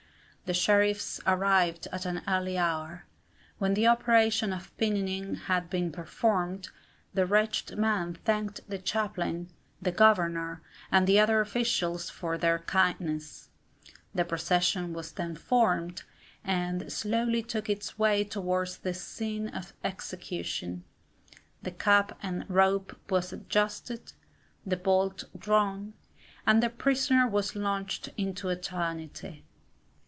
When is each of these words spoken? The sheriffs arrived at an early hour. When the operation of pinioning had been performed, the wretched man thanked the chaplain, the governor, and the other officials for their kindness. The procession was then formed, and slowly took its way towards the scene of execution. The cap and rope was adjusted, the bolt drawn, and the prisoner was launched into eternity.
The 0.47 0.55
sheriffs 0.55 1.21
arrived 1.25 1.87
at 1.93 2.05
an 2.05 2.23
early 2.27 2.57
hour. 2.57 3.05
When 3.57 3.73
the 3.73 3.87
operation 3.87 4.51
of 4.51 4.75
pinioning 4.75 5.35
had 5.35 5.69
been 5.69 5.93
performed, 5.93 6.71
the 7.13 7.25
wretched 7.25 7.77
man 7.77 8.15
thanked 8.25 8.59
the 8.69 8.77
chaplain, 8.77 9.49
the 9.81 9.93
governor, 9.93 10.61
and 10.91 11.07
the 11.07 11.21
other 11.21 11.39
officials 11.39 12.09
for 12.09 12.37
their 12.37 12.59
kindness. 12.59 13.47
The 14.13 14.25
procession 14.25 14.91
was 14.91 15.13
then 15.13 15.37
formed, 15.37 16.03
and 16.43 16.91
slowly 16.91 17.43
took 17.43 17.69
its 17.69 17.97
way 17.97 18.25
towards 18.25 18.79
the 18.79 18.93
scene 18.93 19.47
of 19.47 19.73
execution. 19.85 20.83
The 21.63 21.71
cap 21.71 22.17
and 22.21 22.43
rope 22.49 22.99
was 23.09 23.31
adjusted, 23.31 24.11
the 24.65 24.75
bolt 24.75 25.23
drawn, 25.37 25.93
and 26.45 26.61
the 26.61 26.69
prisoner 26.69 27.25
was 27.25 27.55
launched 27.55 28.09
into 28.17 28.49
eternity. 28.49 29.45